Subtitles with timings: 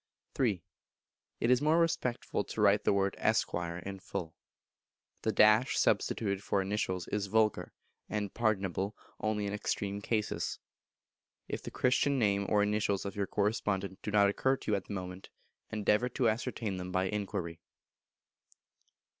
[0.39, 0.63] iii.
[1.39, 4.33] It is more respectful to write the word "Esquire" in full.
[5.21, 7.71] The substituted for initials is vulgar,
[8.09, 10.57] and pardonable only in extreme cases;
[11.47, 14.85] if the Christian name or initials of your correspondent do not occur to you at
[14.85, 15.29] the moment,
[15.69, 17.59] endeavour to ascertain them by inquiry.